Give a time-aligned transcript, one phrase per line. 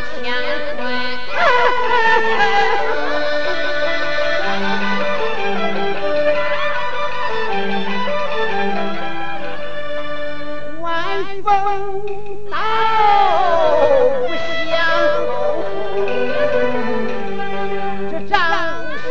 [0.00, 0.24] 千
[0.76, 0.80] 回，
[10.80, 10.84] 晚
[11.42, 11.46] 风
[12.50, 12.56] 稻
[14.70, 14.72] 香，
[18.10, 18.32] 这涨
[19.02, 19.10] 水。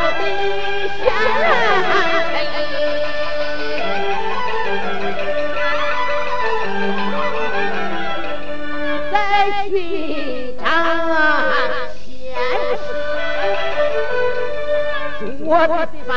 [15.43, 16.09] 我的范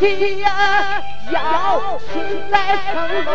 [0.00, 0.46] 心呀
[1.30, 1.36] 要
[2.12, 2.12] 心
[2.50, 2.54] 在
[2.92, 2.92] 成
[3.24, 3.30] 功，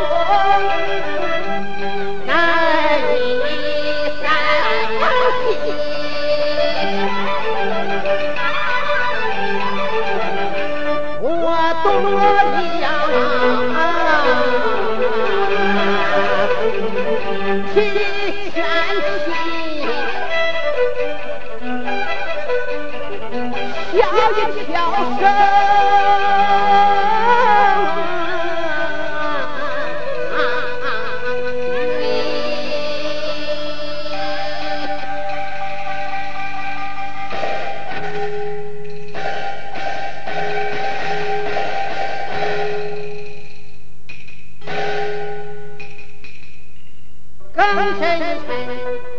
[47.77, 48.01] 更深
[48.41, 48.49] 沉，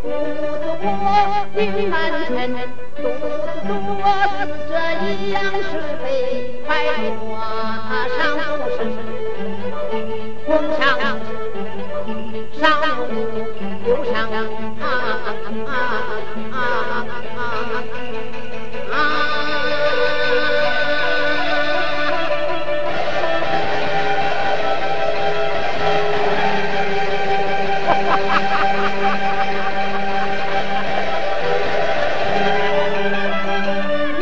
[0.03, 0.05] 肚
[0.59, 0.83] 子过
[1.55, 1.95] 云满
[2.27, 2.29] 沉，
[2.97, 3.15] 肚子
[3.69, 3.71] 多
[4.69, 4.75] 这
[5.15, 5.71] 一样是
[6.03, 6.69] 非，快
[7.21, 7.39] 多
[8.19, 8.19] 上
[8.59, 8.77] 不是。
[10.45, 10.83] 红上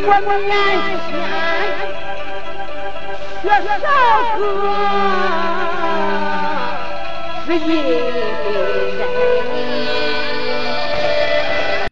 [0.09, 0.51] 我眼
[1.03, 1.09] 前
[3.43, 3.87] 学少歌
[7.45, 8.16] 是一。